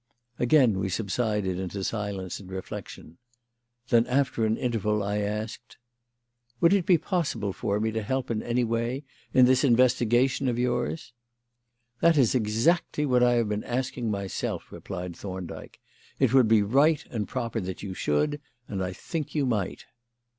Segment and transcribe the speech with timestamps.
[0.39, 3.19] Again we subsided into silence and reflection.
[3.89, 5.77] Then, after an interval, I asked:
[6.59, 10.57] "Would it be possible for me to help in any way in this investigation of
[10.57, 11.13] yours?"
[11.99, 15.79] "That is exactly what I have been asking myself," replied Thorndyke.
[16.17, 19.85] "It would be right and proper that you should, and I think you might."